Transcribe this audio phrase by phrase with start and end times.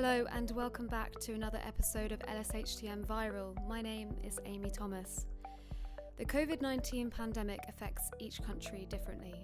[0.00, 3.56] Hello, and welcome back to another episode of LSHTM Viral.
[3.66, 5.26] My name is Amy Thomas.
[6.16, 9.34] The COVID 19 pandemic affects each country differently.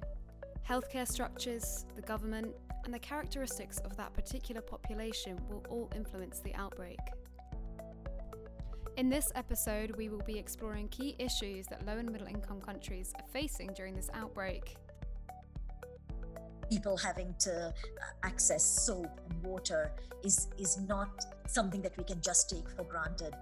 [0.64, 2.54] Healthcare structures, the government,
[2.84, 7.00] and the characteristics of that particular population will all influence the outbreak.
[8.96, 13.12] In this episode, we will be exploring key issues that low and middle income countries
[13.16, 14.76] are facing during this outbreak
[16.74, 17.72] people having to uh,
[18.30, 19.92] access soap and water
[20.24, 21.12] is is not
[21.46, 23.32] something that we can just take for granted.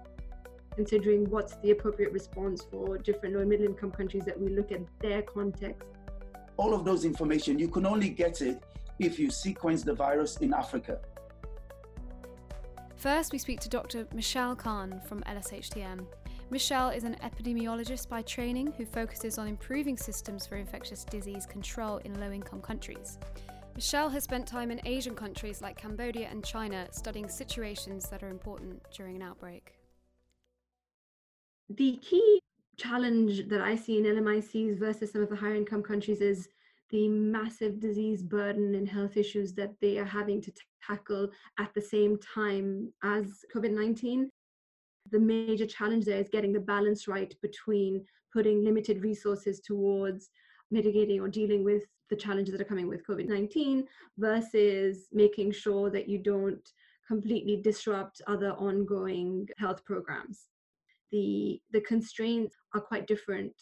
[0.75, 4.71] Considering what's the appropriate response for different low and middle income countries that we look
[4.71, 5.83] at their context.
[6.57, 8.57] All of those information you can only get it
[8.99, 10.99] if you sequence the virus in africa.
[12.95, 16.05] First we speak to dr mishal khan from lshtm
[16.53, 21.97] Mishal is an epidemiologist by training who focuses on improving systems for infectious disease control
[22.05, 23.17] in low income countries.
[23.75, 28.29] Mishal has spent time in Asian countries like Cambodia and China studying situations that are
[28.29, 29.73] important during an outbreak.
[31.71, 32.39] The key
[32.77, 36.49] challenge that I see in LMICs versus some of the higher income countries is
[36.91, 40.51] the massive disease burden and health issues that they are having to
[40.85, 44.29] tackle at the same time as COVID 19
[45.13, 50.31] the major challenge there is getting the balance right between putting limited resources towards
[50.71, 53.85] mitigating or dealing with the challenges that are coming with COVID 19
[54.17, 56.67] versus making sure that you don't
[57.07, 60.47] completely disrupt other ongoing health programs.
[61.11, 63.53] The, the constraints are quite different.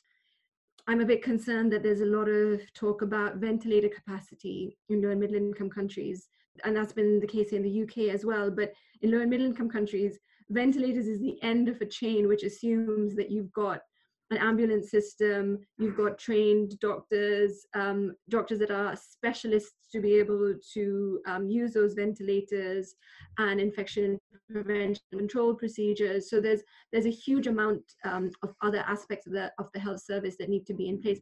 [0.88, 5.10] I'm a bit concerned that there's a lot of talk about ventilator capacity in low
[5.10, 6.30] and middle income countries,
[6.64, 8.50] and that's been the case in the UK as well.
[8.50, 8.72] But
[9.02, 10.18] in low and middle income countries,
[10.52, 13.82] ventilators is the end of a chain which assumes that you've got
[14.30, 20.54] an ambulance system you've got trained doctors um, doctors that are specialists to be able
[20.74, 22.96] to um, use those ventilators
[23.38, 24.18] and infection
[24.52, 26.30] prevention control procedures.
[26.30, 26.62] So there's
[26.92, 30.50] there's a huge amount um, of other aspects of the of the health service that
[30.50, 31.20] need to be in place.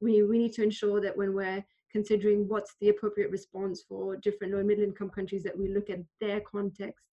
[0.00, 4.52] We we need to ensure that when we're considering what's the appropriate response for different
[4.52, 7.04] low and middle income countries that we look at their context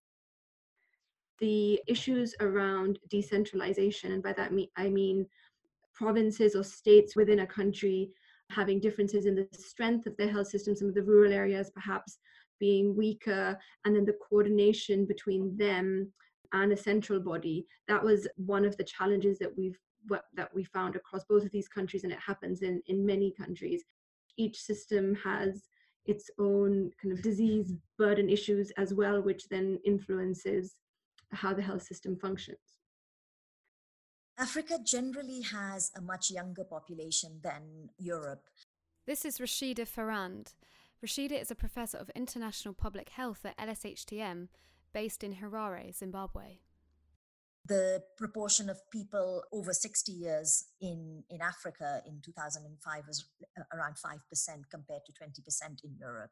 [1.42, 5.26] the issues around decentralization, and by that I mean
[5.94, 8.12] provinces or states within a country
[8.50, 12.20] having differences in the strength of their health system, some of the rural areas perhaps
[12.60, 16.12] being weaker, and then the coordination between them
[16.54, 17.66] and a central body.
[17.88, 19.78] That was one of the challenges that we've
[20.36, 23.84] that we found across both of these countries, and it happens in in many countries.
[24.38, 25.64] Each system has
[26.06, 30.76] its own kind of disease burden issues as well, which then influences
[31.32, 32.58] how the health system functions.
[34.38, 38.44] Africa generally has a much younger population than Europe.
[39.06, 40.54] This is Rashida Ferrand.
[41.06, 44.48] Rashida is a professor of international public health at LSHTM
[44.94, 46.60] based in Harare, Zimbabwe.
[47.66, 53.26] The proportion of people over 60 years in, in Africa in 2005 was
[53.74, 54.18] around 5%
[54.72, 56.32] compared to 20% in Europe.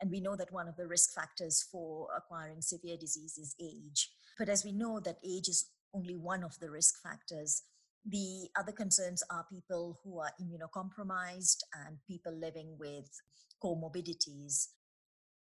[0.00, 4.10] And we know that one of the risk factors for acquiring severe disease is age.
[4.38, 7.62] But as we know that age is only one of the risk factors,
[8.04, 13.08] the other concerns are people who are immunocompromised and people living with
[13.64, 14.68] comorbidities.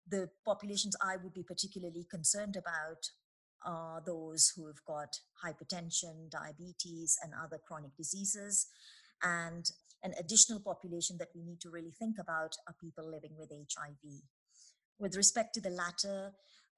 [0.08, 3.10] The populations I would be particularly concerned about
[3.66, 8.68] are those who have got hypertension, diabetes, and other chronic diseases.
[9.24, 9.70] And
[10.04, 14.22] an additional population that we need to really think about are people living with HIV.
[15.00, 16.32] With respect to the latter,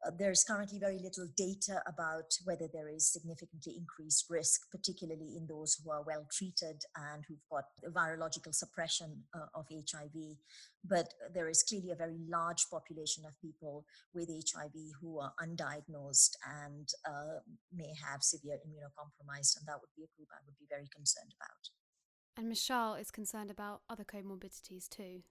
[0.05, 5.47] uh, there's currently very little data about whether there is significantly increased risk, particularly in
[5.47, 6.81] those who are well treated
[7.13, 10.37] and who've got virological suppression uh, of HIV.
[10.85, 16.35] But there is clearly a very large population of people with HIV who are undiagnosed
[16.65, 17.39] and uh,
[17.73, 21.33] may have severe immunocompromised, and that would be a group I would be very concerned
[21.39, 21.69] about.
[22.35, 25.21] And Mishal is concerned about other comorbidities too.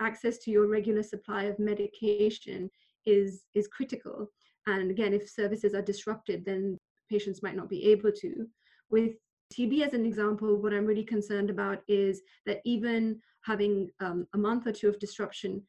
[0.00, 2.70] Access to your regular supply of medication
[3.06, 4.30] is is critical.
[4.66, 6.78] And again if services are disrupted then
[7.10, 8.46] patients might not be able to.
[8.90, 9.12] With
[9.52, 14.38] tb as an example what i'm really concerned about is that even having um, a
[14.38, 15.60] month or two of disruption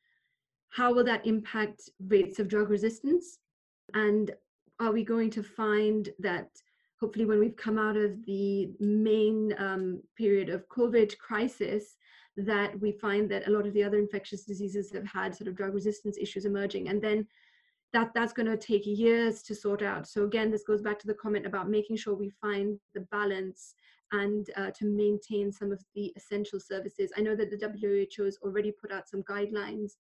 [0.72, 3.40] how will that impact rates of drug resistance?
[3.94, 4.32] And
[4.80, 6.50] are we going to find that
[7.00, 11.96] hopefully when we've come out of the main um, period of covid crisis
[12.38, 15.56] that we find that a lot of the other infectious diseases have had sort of
[15.56, 17.28] drug resistance issues emerging and then
[17.94, 21.08] that that's going to take years to sort out so again this goes back to
[21.08, 23.76] the comment about making sure we find the balance
[24.14, 28.38] and uh, to maintain some of the essential services i know that the who has
[28.44, 29.92] already put out some guidelines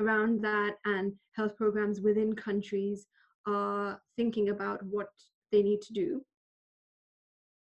[0.00, 3.06] around that and health programs within countries
[3.46, 5.08] are thinking about what
[5.52, 6.22] they need to do?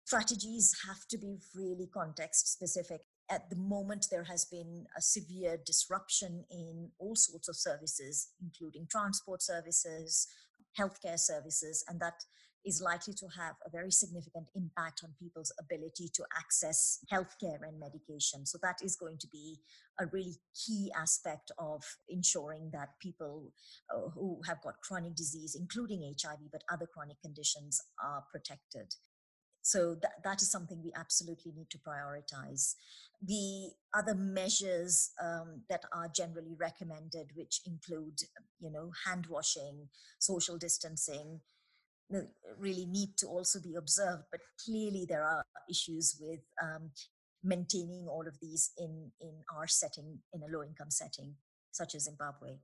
[0.05, 3.01] Strategies have to be really context specific.
[3.31, 8.87] At the moment, there has been a severe disruption in all sorts of services, including
[8.91, 10.29] transport services,
[10.79, 12.15] healthcare services, and that
[12.65, 17.79] is likely to have a very significant impact on people's ability to access healthcare and
[17.79, 18.47] medication.
[18.47, 19.59] So, that is going to be
[20.01, 23.53] a really key aspect of ensuring that people
[23.95, 28.95] uh, who have got chronic disease, including HIV, but other chronic conditions, are protected.
[29.69, 32.75] So that, that is something we absolutely need to prioritize.
[33.21, 38.19] The other measures um, that are generally recommended, which include,
[38.61, 41.41] you know, hand washing, social distancing,
[42.59, 44.23] really need to also be observed.
[44.31, 46.91] But clearly, there are issues with um,
[47.45, 51.35] maintaining all of these in in our setting, in a low income setting,
[51.73, 52.57] such as Zimbabwe.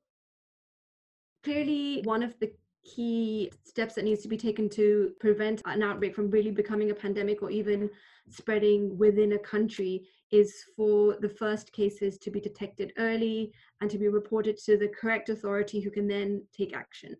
[1.42, 2.54] Clearly, one of the
[2.84, 6.94] key steps that needs to be taken to prevent an outbreak from really becoming a
[6.94, 7.90] pandemic or even
[8.30, 13.98] spreading within a country is for the first cases to be detected early and to
[13.98, 17.16] be reported to the correct authority who can then take action.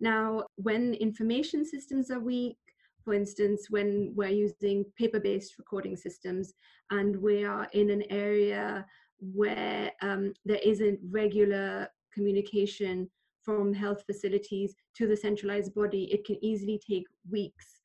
[0.00, 2.56] Now, when information systems are weak,
[3.04, 6.54] for instance, when we're using paper based recording systems
[6.90, 8.86] and we are in an area
[9.20, 13.08] where um, there isn't regular communication
[13.44, 17.80] from health facilities to the centralized body, it can easily take weeks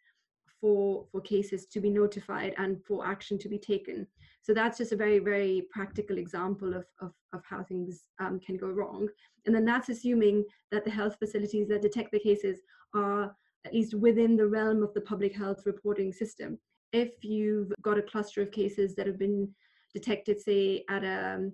[0.60, 4.08] for, for cases to be notified and for action to be taken.
[4.42, 8.58] So that's just a very, very practical example of, of, of how things um, can
[8.58, 9.08] go wrong.
[9.46, 12.60] And then that's assuming that the health facilities that detect the cases
[12.96, 16.58] are at least within the realm of the public health reporting system.
[16.94, 19.50] If you've got a cluster of cases that have been
[19.94, 21.50] detected, say, at a,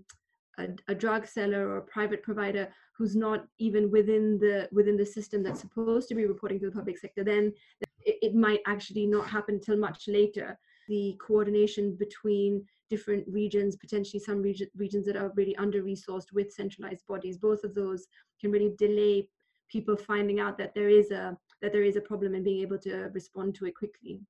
[0.59, 5.05] a, a drug seller or a private provider who's not even within the within the
[5.05, 7.53] system that's supposed to be reporting to the public sector, then
[8.01, 10.59] it, it might actually not happen till much later.
[10.87, 16.51] The coordination between different regions, potentially some region, regions that are really under resourced with
[16.51, 17.37] centralized bodies.
[17.37, 18.05] Both of those
[18.39, 19.29] can really delay
[19.69, 22.77] people finding out that there is a that there is a problem and being able
[22.77, 24.21] to respond to it quickly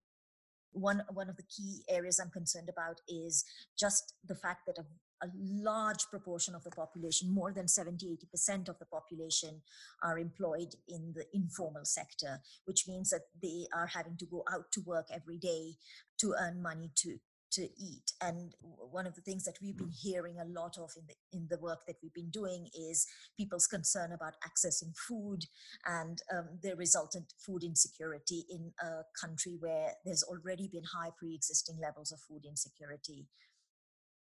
[0.74, 3.46] one one of the key areas i'm concerned about is
[3.78, 4.86] just the fact that a,
[5.24, 9.62] a large proportion of the population more than 70 80% of the population
[10.04, 14.72] are employed in the informal sector which means that they are having to go out
[14.72, 15.76] to work every day
[16.20, 17.20] to earn money to
[17.54, 18.12] to eat.
[18.22, 18.54] And
[18.92, 21.60] one of the things that we've been hearing a lot of in the in the
[21.60, 25.46] work that we've been doing is people's concern about accessing food
[25.86, 31.78] and um, the resultant food insecurity in a country where there's already been high pre-existing
[31.82, 33.28] levels of food insecurity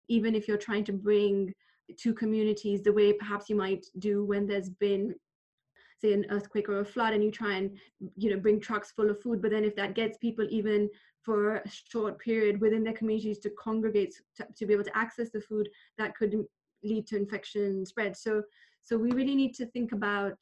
[0.09, 1.53] even if you're trying to bring
[1.99, 5.15] to communities the way perhaps you might do when there's been
[6.01, 7.79] say an earthquake or a flood and you try and
[8.17, 10.89] you know bring trucks full of food but then if that gets people even
[11.25, 15.31] for a short period within their communities to congregate to, to be able to access
[15.31, 15.69] the food
[15.99, 16.45] that could
[16.85, 18.17] lead to infection spread.
[18.17, 18.43] So
[18.83, 20.37] so we really need to think about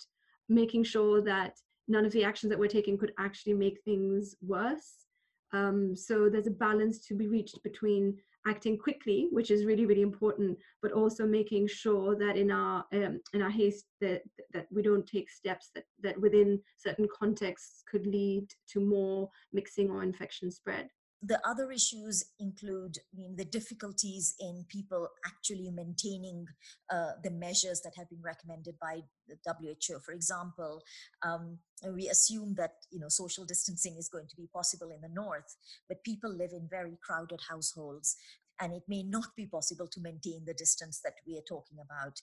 [0.48, 1.54] making sure that
[1.86, 5.06] none of the actions that we're taking could actually make things worse
[5.52, 8.16] um, so there's a balance to be reached between
[8.46, 13.20] acting quickly, which is really really important, but also making sure that in our um,
[13.34, 18.06] in our haste that that we don't take steps that that within certain contexts could
[18.06, 20.88] lead to more mixing or infection spread
[21.22, 26.46] the other issues include I mean, the difficulties in people actually maintaining
[26.92, 30.00] uh, the measures that have been recommended by the WHO.
[30.00, 30.82] For example,
[31.24, 31.58] um,
[31.94, 35.56] we assume that you know social distancing is going to be possible in the north,
[35.88, 38.16] but people live in very crowded households,
[38.60, 42.20] and it may not be possible to maintain the distance that we are talking about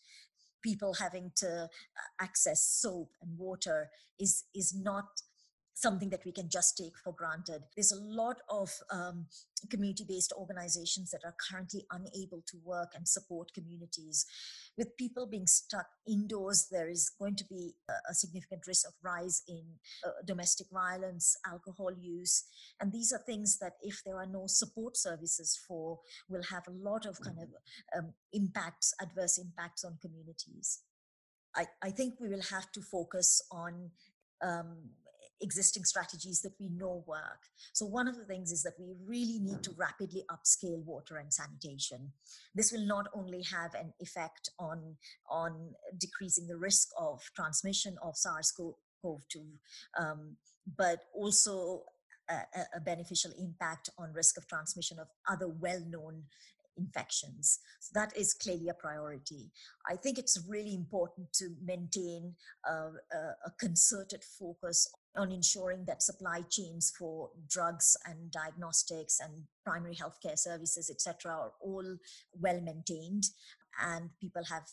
[0.61, 1.67] people having to uh,
[2.21, 3.89] access soap and water
[4.19, 5.05] is is not
[5.81, 7.63] something that we can just take for granted.
[7.75, 9.27] There's a lot of um,
[9.69, 14.25] community based organizations that are currently unable to work and support communities.
[14.77, 19.41] With people being stuck indoors, there is going to be a, significant risk of rise
[19.47, 19.63] in
[20.05, 22.43] uh, domestic violence, alcohol use.
[22.81, 26.71] And these are things that, if there are no support services for, will have a
[26.89, 27.49] lot of kind of
[27.97, 30.79] um, impacts, adverse impacts on communities.
[31.55, 33.91] I, I think we will have to focus on
[34.41, 34.77] um,
[35.41, 37.41] existing strategies that we know work.
[37.73, 41.33] So, one of the things is that we really need to rapidly upscale water and
[41.33, 42.11] sanitation.
[42.55, 44.95] This will not only have an effect on,
[45.29, 49.41] on decreasing the risk of transmission of SARS CoV 2,
[49.99, 50.35] um,
[50.77, 51.83] but also
[52.29, 56.23] a, a beneficial impact on risk of transmission of other well known
[56.79, 57.59] infections.
[57.79, 59.51] So that is clearly a priority.
[59.89, 64.87] I think it's really important to maintain a, a, a concerted focus
[65.19, 71.51] on ensuring that supply chains for drugs and diagnostics and primary healthcare services, etc., are
[71.61, 71.97] all
[72.39, 73.25] well maintained
[73.85, 74.63] and people have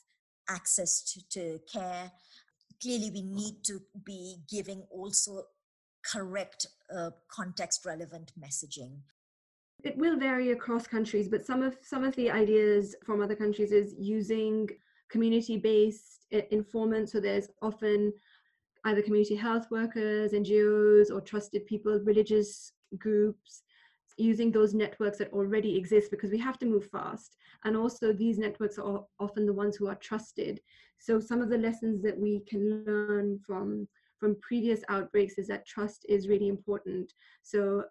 [0.49, 2.11] access to, to care.
[2.81, 5.43] Clearly, we need to be giving also
[6.05, 9.00] correct uh, context relevant messaging
[9.85, 13.73] it will vary across countries but some of some of the ideas from other countries
[13.73, 14.69] is using
[15.11, 18.12] community based informants so there's often
[18.87, 23.62] either community health workers ngos or trusted people religious groups
[24.19, 27.37] using those networks that already exist because we have to move fast.
[27.64, 30.61] And also these networks are often the ones who are trusted.
[30.99, 33.88] So some of the lessons that we can learn from
[34.19, 37.12] from previous outbreaks is that trust is really important.
[37.43, 37.85] So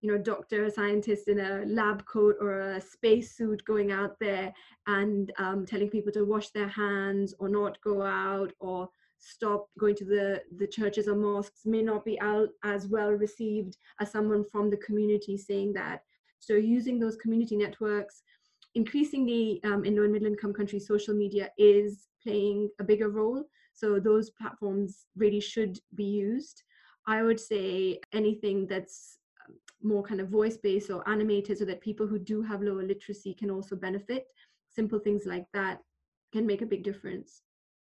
[0.00, 4.52] you know doctor scientist in a lab coat or a space suit going out there
[4.86, 8.88] and um, telling people to wash their hands or not go out or
[9.22, 12.18] stop going to the the churches or mosques may not be
[12.64, 16.02] as well received as someone from the community saying that.
[16.40, 18.22] So using those community networks
[18.74, 23.44] increasingly um, in low and middle income countries social media is playing a bigger role.
[23.74, 26.62] So those platforms really should be used.
[27.06, 31.80] I would say anything that's um, more kind of voice based or animated so that
[31.80, 34.32] people who do have lower literacy can also benefit.
[34.68, 35.80] Simple things like that
[36.32, 37.42] can make a big difference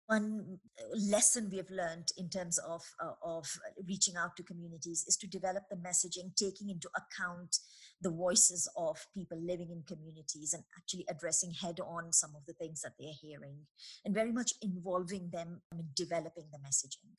[0.07, 0.59] one
[0.93, 3.47] lesson we have learned in terms of uh, of
[3.87, 7.57] reaching out to communities is to develop the messaging taking into account
[8.01, 12.53] the voices of people living in communities and actually addressing head on some of the
[12.53, 13.57] things that they're hearing
[14.03, 17.15] and very much involving them in developing the messaging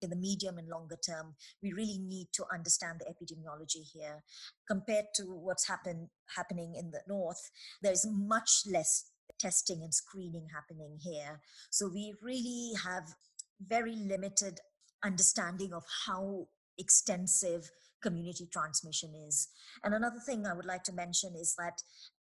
[0.00, 4.22] in the medium and longer term, we really need to understand the epidemiology here.
[4.68, 7.50] Compared to what's happen, happening in the north,
[7.82, 11.40] there's much less testing and screening happening here.
[11.70, 13.14] So we really have
[13.60, 14.60] very limited
[15.04, 16.46] understanding of how
[16.78, 17.70] extensive
[18.02, 19.48] community transmission is.
[19.84, 21.82] And another thing I would like to mention is that,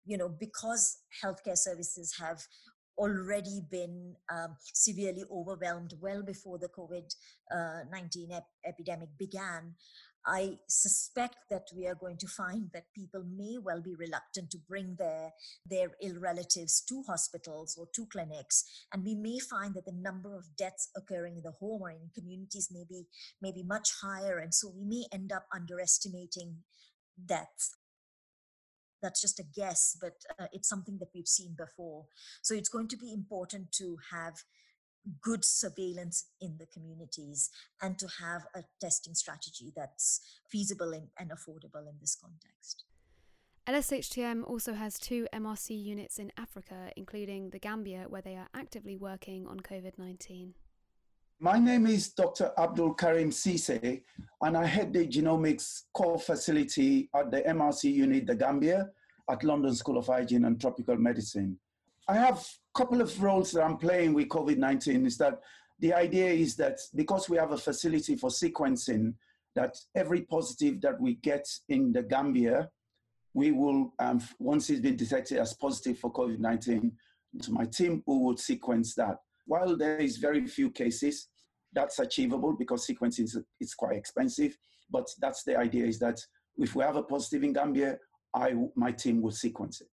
[0.05, 2.43] you know, because healthcare services have
[2.99, 7.15] already been um, severely overwhelmed well before the COVID
[7.51, 9.75] uh, 19 ep- epidemic began.
[10.27, 14.59] I suspect that we are going to find that people may well be reluctant to
[14.69, 15.33] bring their,
[15.65, 18.65] their ill relatives to hospitals or to clinics.
[18.93, 22.11] And we may find that the number of deaths occurring in the home or in
[22.15, 23.07] communities may be,
[23.41, 24.39] may be much higher.
[24.39, 26.59] And so we may end up underestimating
[27.25, 27.77] deaths.
[29.03, 32.05] That's just a guess, but uh, it's something that we've seen before.
[32.43, 34.35] So it's going to be important to have
[35.23, 37.51] good surveillance in the communities
[37.83, 42.85] and to have a testing strategy that's feasible and, and affordable in this context.
[43.69, 48.97] LSHTM also has two MRC units in Africa, including the Gambia, where they are actively
[48.97, 50.55] working on COVID 19.
[51.39, 52.53] My name is Dr.
[52.59, 54.03] Abdul Karim Sesay,
[54.43, 58.91] and I head the genomics core facility at the MRC unit, the Gambia,
[59.31, 61.57] at London School of Hygiene and Tropical Medicine.
[62.09, 65.41] I have couple of roles that I'm playing with COVID-19 is that
[65.81, 69.15] the idea is that because we have a facility for sequencing,
[69.57, 72.69] that every positive that we get in the Gambia,
[73.35, 76.93] we will, um, once it's been detected as positive for COVID-19,
[77.43, 79.17] to my team, we would sequence that.
[79.47, 81.29] While there is very few cases,
[81.73, 84.57] that's achievable because sequencing is, is quite expensive.
[84.91, 86.21] But that's the idea is that
[86.59, 87.99] if we have a positive in Gambia,
[88.35, 89.89] I, my team will sequence it.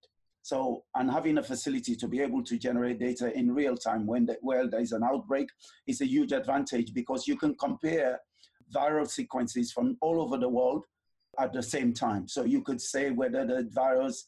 [0.48, 4.24] So, and having a facility to be able to generate data in real time when
[4.24, 5.50] the, well, there is an outbreak
[5.86, 8.18] is a huge advantage because you can compare
[8.74, 10.86] viral sequences from all over the world
[11.38, 12.26] at the same time.
[12.26, 14.24] So you could say whether the virus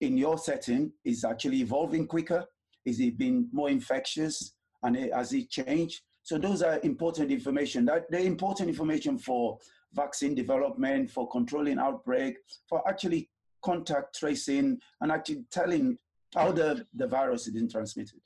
[0.00, 2.46] in your setting is actually evolving quicker,
[2.86, 6.00] is it being more infectious, and it, has it changed?
[6.22, 7.84] So those are important information.
[7.84, 9.58] That the important information for
[9.92, 12.36] vaccine development, for controlling outbreak,
[12.66, 13.28] for actually
[13.62, 15.98] contact tracing and actually telling
[16.34, 18.20] how the, the virus is being transmitted.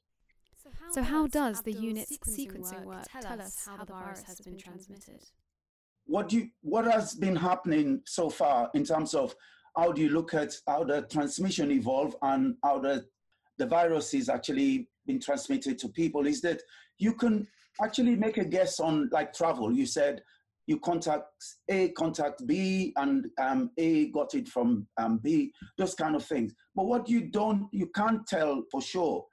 [0.90, 5.22] So how does the unit's sequencing work tell us how the virus has been transmitted?
[6.06, 9.34] What do you, what has been happening so far in terms of
[9.76, 13.06] how do you look at how the transmission evolved and how the
[13.58, 16.60] the virus is actually being transmitted to people is that
[16.98, 17.46] you can
[17.82, 19.72] actually make a guess on like travel.
[19.72, 20.22] You said
[20.66, 21.26] you contact
[21.70, 26.54] A, contact B, and um, A got it from um, B, those kind of things.
[26.74, 29.24] But what you don't, you can't tell for sure,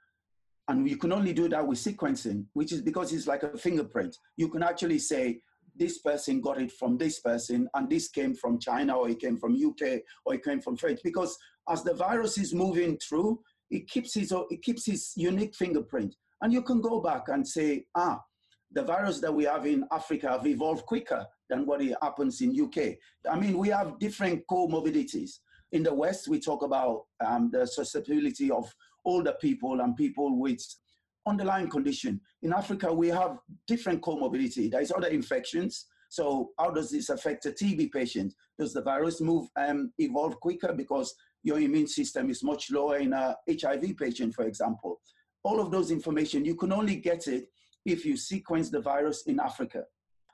[0.68, 4.16] and you can only do that with sequencing, which is because it's like a fingerprint.
[4.36, 5.40] You can actually say,
[5.74, 9.38] this person got it from this person, and this came from China, or it came
[9.38, 11.36] from UK, or it came from France, because
[11.68, 16.14] as the virus is moving through, it keeps its, it keeps its unique fingerprint.
[16.42, 18.20] And you can go back and say, ah,
[18.74, 22.96] the virus that we have in Africa have evolved quicker than what happens in UK.
[23.30, 25.38] I mean, we have different comorbidities.
[25.72, 28.72] In the West, we talk about um, the susceptibility of
[29.04, 30.62] older people and people with
[31.26, 32.20] underlying condition.
[32.42, 34.70] In Africa, we have different comorbidity.
[34.70, 35.86] There is other infections.
[36.08, 38.34] So how does this affect a TB patient?
[38.58, 43.12] Does the virus move um, evolve quicker because your immune system is much lower in
[43.12, 45.00] a HIV patient, for example?
[45.42, 47.48] All of those information, you can only get it
[47.84, 49.84] if you sequence the virus in Africa.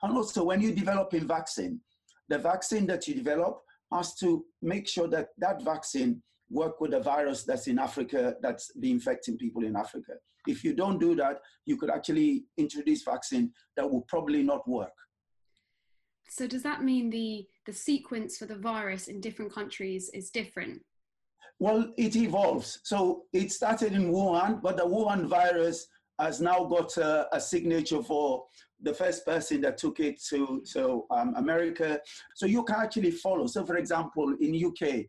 [0.01, 1.81] And also when you develop a vaccine,
[2.27, 6.99] the vaccine that you develop has to make sure that that vaccine work with the
[6.99, 10.13] virus that's in Africa that's be infecting people in Africa.
[10.47, 14.93] If you don't do that, you could actually introduce vaccine that will probably not work.
[16.29, 20.81] So does that mean the the sequence for the virus in different countries is different?
[21.59, 22.79] Well, it evolves.
[22.83, 25.87] So it started in Wuhan, but the Wuhan virus
[26.19, 28.45] has now got a, a signature for
[28.81, 31.99] the first person that took it to, to um, America.
[32.35, 33.47] So you can actually follow.
[33.47, 35.05] So for example, in UK,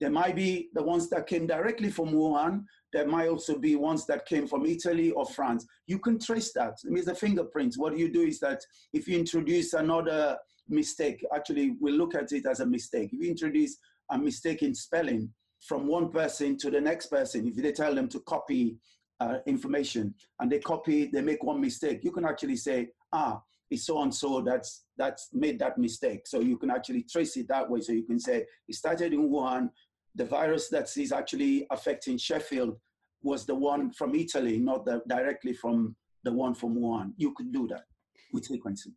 [0.00, 2.64] there might be the ones that came directly from Wuhan.
[2.92, 5.66] There might also be ones that came from Italy or France.
[5.86, 6.74] You can trace that.
[6.84, 7.78] It means the fingerprints.
[7.78, 8.60] What you do is that
[8.92, 10.36] if you introduce another
[10.68, 13.10] mistake, actually, we look at it as a mistake.
[13.12, 13.76] If you introduce
[14.10, 15.30] a mistake in spelling
[15.60, 18.76] from one person to the next person, if they tell them to copy
[19.20, 23.40] uh, information and they copy, they make one mistake, you can actually say, ah,
[23.70, 26.26] it's so and so that's that's made that mistake.
[26.26, 27.80] So you can actually trace it that way.
[27.80, 29.70] So you can say it started in Wuhan.
[30.14, 32.76] The virus that is actually affecting Sheffield
[33.22, 37.12] was the one from Italy, not the, directly from the one from Wuhan.
[37.16, 37.84] You could do that
[38.32, 38.92] with sequencing.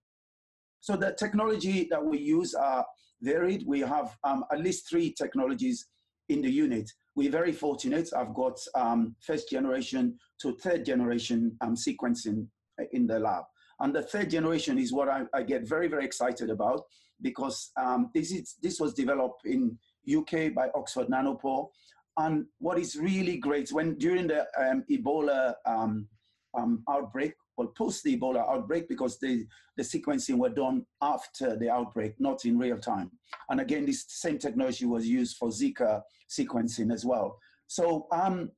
[0.82, 2.86] So the technology that we use are
[3.22, 3.64] varied.
[3.66, 5.88] We have um, at least three technologies
[6.30, 6.92] in the unit.
[7.18, 8.12] We're very fortunate.
[8.16, 12.46] I've got um, first generation to third generation um, sequencing
[12.92, 13.46] in the lab.
[13.80, 16.84] And the third generation is what I, I get very, very excited about
[17.24, 21.70] because um, this, is, this was developed in UK by Oxford Nanopore.
[22.18, 26.08] And what is really great, when during the um, Ebola um,
[26.56, 31.70] um, outbreak, well, post the Ebola outbreak, because the, the sequencing were done after the
[31.70, 33.12] outbreak, not in real time.
[33.50, 37.40] And again, this same technology was used for Zika sequencing as well.
[37.66, 38.52] So um,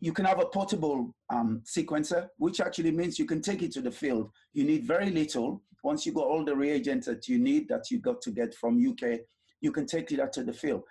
[0.00, 3.80] you can have a portable um, sequencer, which actually means you can take it to
[3.80, 4.30] the field.
[4.52, 5.62] You need very little.
[5.82, 8.78] Once you got all the reagents that you need that you got to get from
[8.78, 9.20] UK,
[9.60, 10.84] you can take it out to the field.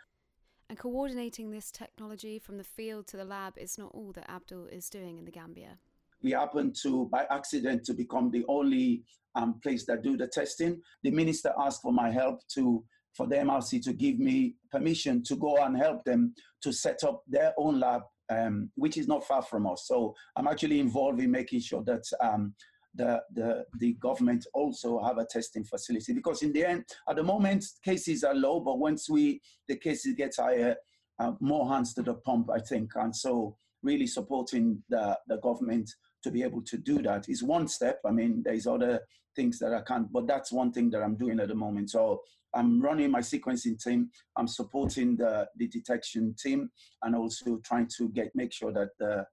[0.70, 4.68] And coordinating this technology from the field to the lab is not all that Abdul
[4.68, 5.78] is doing in the Gambia.
[6.26, 9.04] We happen to, by accident, to become the only
[9.36, 10.82] um, place that do the testing.
[11.04, 12.84] The minister asked for my help to
[13.16, 16.34] for the MRC to give me permission to go and help them
[16.64, 19.86] to set up their own lab um, which is not far from us.
[19.88, 22.56] So I'm actually involved in making sure that um,
[22.96, 27.24] the, the, the government also have a testing facility because in the end, at the
[27.24, 30.76] moment, cases are low, but once we the cases get higher,
[31.20, 32.92] uh, more hands to the pump, I think.
[32.96, 35.90] And so really supporting the, the government
[36.26, 38.00] to be able to do that is one step.
[38.04, 39.00] I mean, there's other
[39.36, 41.92] things that I can't, but that's one thing that I'm doing at the moment.
[41.92, 42.24] So
[42.56, 44.10] I'm running my sequencing team.
[44.36, 46.72] I'm supporting the, the detection team
[47.04, 49.26] and also trying to get make sure that the,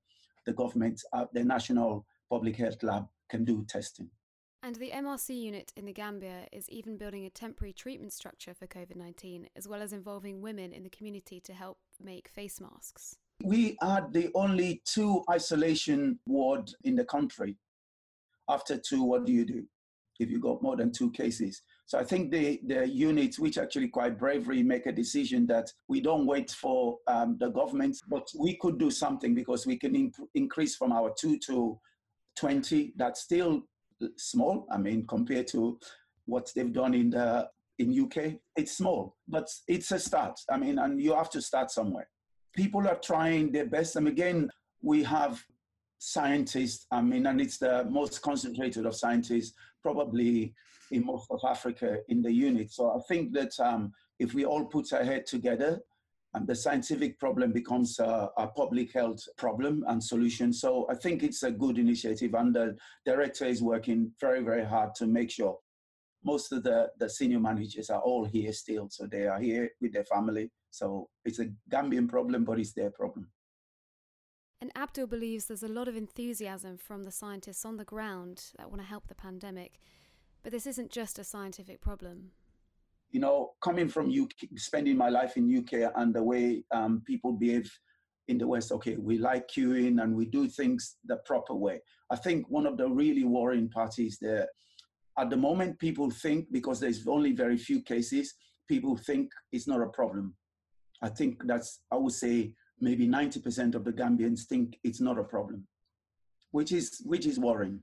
[0.45, 4.11] the government, uh, the National Public Health Lab can do testing.
[4.63, 8.67] And the MRC unit in the Gambia is even building a temporary treatment structure for
[8.67, 13.17] COVID 19, as well as involving women in the community to help make face masks.
[13.45, 17.57] We are the only two isolation ward in the country.
[18.49, 19.65] After two, what do you do
[20.21, 21.63] if you got more than two cases?
[21.87, 26.01] So I think the, the units, which actually quite bravely make a decision that we
[26.01, 30.77] don't wait for um, the government, but we could do something because we can increase
[30.77, 31.79] from our two to
[32.37, 32.95] 20.
[32.97, 33.63] That's still
[34.17, 34.67] small.
[34.71, 35.79] I mean, compared to
[36.27, 40.39] what they've done in the in UK, it's small, but it's a start.
[40.51, 42.09] I mean, and you have to start somewhere.
[42.55, 43.97] People are trying their best.
[43.97, 44.51] And again,
[44.83, 45.43] we have
[45.99, 46.87] scientists.
[46.91, 50.55] I mean, and it's the most concentrated of scientists, probably
[50.91, 52.71] in most of Africa in the unit.
[52.73, 55.81] So I think that um, if we all put our head together,
[56.35, 60.51] and the scientific problem becomes a, a, public health problem and solution.
[60.51, 64.95] So I think it's a good initiative, and the director is working very, very hard
[64.97, 65.59] to make sure
[66.25, 68.89] most of the, the senior managers are all here still.
[68.91, 70.51] So they are here with their family.
[70.73, 73.29] So it's a Gambian problem, but it's their problem.
[74.61, 78.71] And Abdul believes there's a lot of enthusiasm from the scientists on the ground that
[78.71, 79.79] want to help the pandemic.
[80.43, 82.31] But this isn't just a scientific problem.
[83.11, 87.33] You know, coming from UK, spending my life in UK and the way um, people
[87.33, 87.71] behave
[88.29, 91.83] in the West, okay, we like queuing and we do things the proper way.
[92.11, 94.49] I think one of the really worrying parties there,
[95.19, 98.35] at the moment, people think because there's only very few cases,
[98.69, 100.35] people think it's not a problem.
[101.03, 105.25] I think that's, I would say, maybe 90% of the Gambians think it's not a
[105.25, 105.67] problem,
[106.53, 107.81] which is, which is worrying.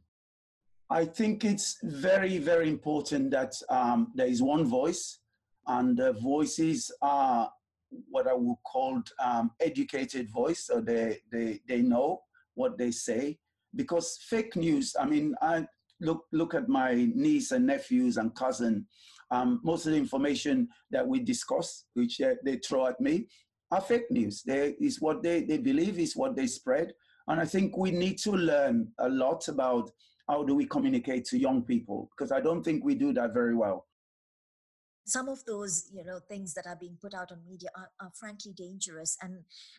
[0.89, 5.19] I think it's very, very important that um, there is one voice,
[5.67, 7.51] and the voices are
[8.10, 12.21] what I would call um, educated voice, so they, they, they know
[12.55, 13.38] what they say.
[13.75, 15.67] Because fake news, I mean, I
[16.01, 18.88] look, look at my niece and nephews and cousin,
[19.32, 23.28] um, most of the information that we discuss, which uh, they throw at me,
[23.72, 24.42] are fake news.
[24.44, 26.94] They, is what they, they believe is what they spread.
[27.28, 29.92] And I think we need to learn a lot about
[30.28, 33.56] how do we communicate to young people, because I don't think we do that very
[33.56, 33.86] well.
[35.06, 38.12] Some of those, you know, things that are being put out on media are, are
[38.20, 39.18] frankly dangerous.
[39.22, 39.34] And,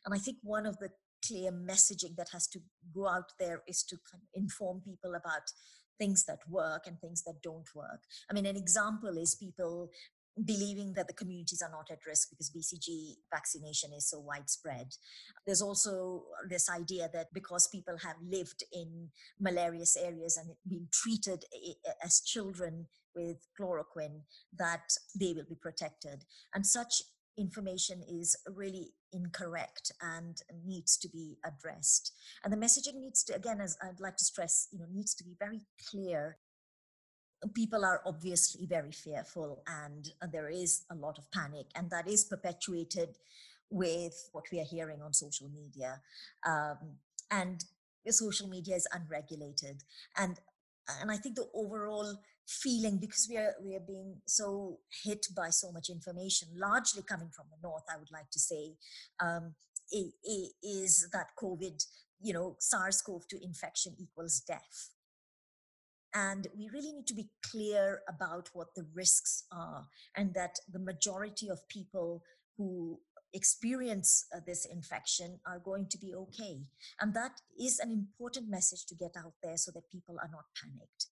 [0.05, 0.91] and I think one of the
[1.27, 2.61] clear messaging that has to
[2.95, 5.43] go out there is to kind of inform people about
[6.01, 8.01] things that work and things that don't work.
[8.29, 9.91] I mean, an example is people
[10.47, 14.89] believing that the communities are not at risk because BCG vaccination is so widespread.
[15.45, 21.45] There's also this idea that because people have lived in malarious areas and been treated
[22.03, 24.21] as children with chloroquine,
[24.57, 24.85] that
[25.19, 26.25] they will be protected.
[26.55, 27.03] And such
[27.37, 32.13] information is really incorrect and needs to be addressed.
[32.45, 35.25] And the messaging needs to, again, as I'd like to stress, you know, needs to
[35.25, 36.39] be very clear.
[37.55, 42.25] People are obviously very fearful and there is a lot of panic and that is
[42.25, 43.17] perpetuated
[43.71, 46.01] with what we are hearing on social media.
[46.47, 46.99] Um,
[47.31, 47.65] and
[48.09, 49.85] social media is unregulated.
[50.17, 50.39] And
[51.01, 52.17] and i think the overall
[52.51, 57.31] feeling because we are we are being so hit by so much information largely coming
[57.35, 58.75] from the north i would like to say
[59.21, 59.55] um,
[59.93, 61.85] is that covid
[62.21, 64.91] you know sars-cov-2 infection equals death
[66.15, 69.87] and we really need to be clear about what the risks are,
[70.17, 72.25] and that the majority of people
[72.57, 72.99] who
[73.33, 76.63] experience uh, this infection are going to be okay.
[77.01, 80.47] And that is an important message to get out there so that people are not
[80.61, 81.07] panicked.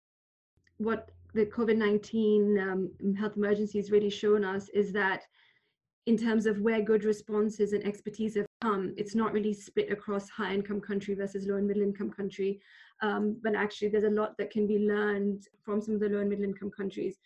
[0.79, 5.23] What the COVID 19 um, health emergency has really shown us is that
[6.07, 10.29] in terms of where good responses and expertise have come, it's not really split across
[10.29, 12.61] high income country versus low and middle income country.
[13.03, 16.21] Um, but actually, there's a lot that can be learned from some of the low
[16.21, 17.17] and middle income countries.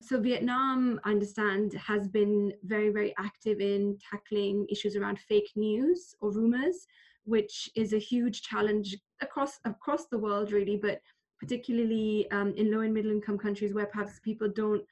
[0.00, 6.14] So, Vietnam, I understand, has been very, very active in tackling issues around fake news
[6.20, 6.86] or rumors,
[7.24, 11.00] which is a huge challenge across across the world, really, but
[11.42, 14.84] particularly um, in low and middle income countries where perhaps people don't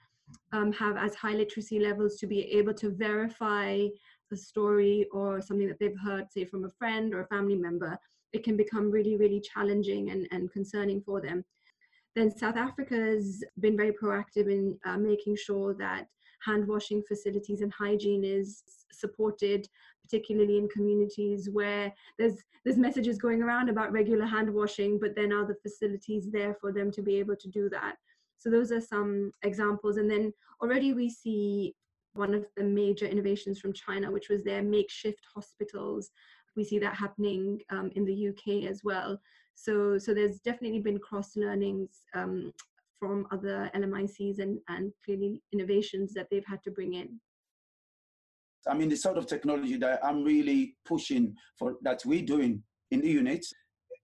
[0.53, 3.87] um, have as high literacy levels to be able to verify
[4.33, 7.97] a story or something that they've heard, say, from a friend or a family member,
[8.33, 11.45] it can become really, really challenging and, and concerning for them.
[12.17, 16.09] Then South Africa has been very proactive in uh, making sure that
[16.45, 19.69] hand washing facilities and hygiene is supported
[20.03, 25.33] particularly in communities where there's there's messages going around about regular hand washing but then
[25.33, 27.97] are the facilities there for them to be able to do that
[28.41, 29.99] so those are some examples.
[29.99, 31.75] And then already we see
[32.15, 36.11] one of the major innovations from China, which was their makeshift hospitals.
[36.57, 39.21] We see that happening um, in the UK as well.
[39.55, 42.53] So, so there's definitely been cross learnings um,
[43.01, 47.19] from other LMICs and, and clearly innovations that they've had to bring in.
[48.69, 53.01] I mean, the sort of technology that I'm really pushing for that we're doing in
[53.01, 53.53] the units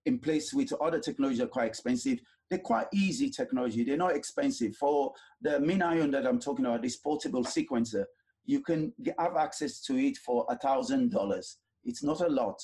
[0.07, 2.19] in place with other technologies are quite expensive.
[2.49, 3.83] They're quite easy technology.
[3.83, 4.75] They're not expensive.
[4.77, 8.05] For the MinION that I'm talking about, this portable sequencer,
[8.45, 11.57] you can have access to it for a thousand dollars.
[11.83, 12.59] It's not a lot.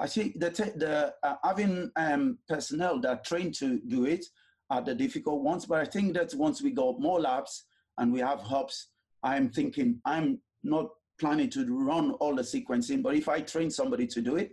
[0.00, 4.24] Actually, the, the uh, having um, personnel that are trained to do it
[4.70, 5.66] are the difficult ones.
[5.66, 7.64] But I think that once we got more labs
[7.98, 8.88] and we have hubs,
[9.22, 14.06] I'm thinking I'm not planning to run all the sequencing, but if I train somebody
[14.08, 14.52] to do it,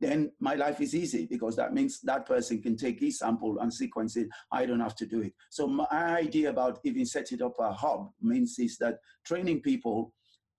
[0.00, 3.72] then my life is easy because that means that person can take his sample and
[3.72, 4.28] sequence it.
[4.50, 5.34] I don't have to do it.
[5.50, 10.14] So my idea about even setting up a hub means is that training people,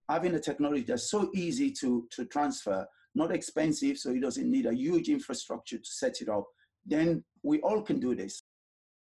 [0.07, 2.85] having a technology that's so easy to, to transfer,
[3.15, 6.45] not expensive, so it doesn't need a huge infrastructure to set it up,
[6.85, 8.43] then we all can do this.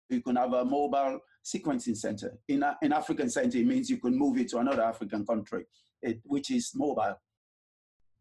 [0.08, 2.38] You can have a mobile sequencing center.
[2.48, 5.64] In an African center, it means you can move it to another African country,
[6.02, 7.16] it, which is mobile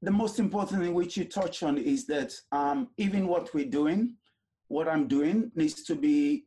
[0.05, 4.15] the most important thing which you touch on is that um, even what we're doing,
[4.67, 6.45] what I'm doing needs to be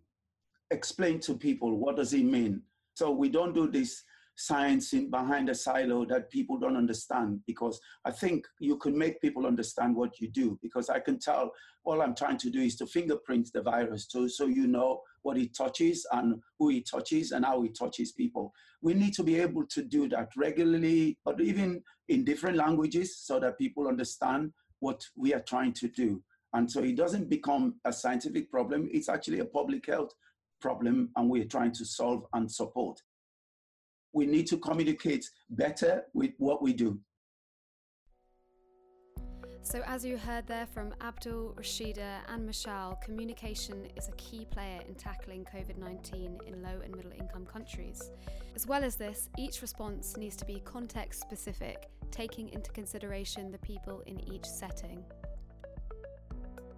[0.71, 1.77] explained to people.
[1.77, 2.63] What does it mean?
[2.95, 4.05] So we don't do this
[4.39, 9.21] science in behind a silo that people don't understand because I think you can make
[9.21, 11.53] people understand what you do because I can tell
[11.85, 15.39] all I'm trying to do is to fingerprint the virus too, so you know what
[15.39, 18.55] it touches and who it touches and how it touches people.
[18.81, 23.41] We need to be able to do that regularly, but even in different languages so
[23.41, 26.23] that people understand what we are trying to do.
[26.53, 30.13] And so it doesn't become a scientific problem, it's actually a public health
[30.61, 33.03] problem, and we're trying to solve and support.
[34.13, 36.99] We need to communicate better with what we do.
[39.71, 44.81] So, as you heard there from Abdul, Rashida, and Mishal, communication is a key player
[44.89, 48.11] in tackling COVID 19 in low and middle income countries.
[48.57, 53.59] As well as this, each response needs to be context specific, taking into consideration the
[53.59, 55.05] people in each setting.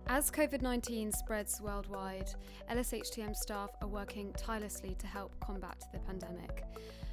[0.09, 2.31] As COVID 19 spreads worldwide,
[2.69, 6.65] LSHTM staff are working tirelessly to help combat the pandemic.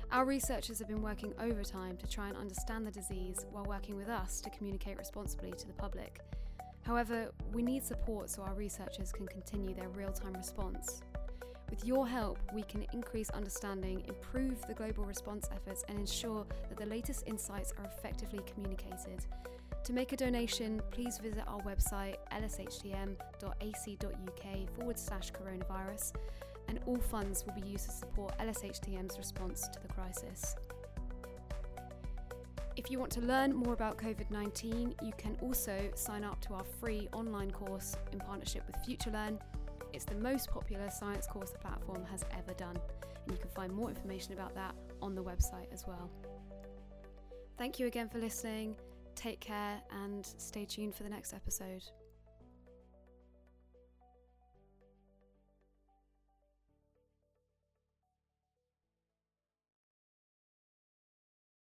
[0.09, 4.07] Our researchers have been working overtime to try and understand the disease while working with
[4.07, 6.21] us to communicate responsibly to the public.
[6.83, 11.01] However, we need support so our researchers can continue their real time response.
[11.69, 16.77] With your help, we can increase understanding, improve the global response efforts, and ensure that
[16.77, 19.25] the latest insights are effectively communicated.
[19.83, 23.17] To make a donation, please visit our website lshtm.ac.uk
[24.77, 26.13] forward slash coronavirus
[26.67, 30.55] and all funds will be used to support LSHTM's response to the crisis.
[32.75, 36.53] If you want to learn more about COVID 19, you can also sign up to
[36.53, 39.39] our free online course in partnership with FutureLearn.
[39.93, 42.77] It's the most popular science course the platform has ever done,
[43.23, 46.09] and you can find more information about that on the website as well.
[47.57, 48.75] Thank you again for listening,
[49.15, 51.83] take care, and stay tuned for the next episode.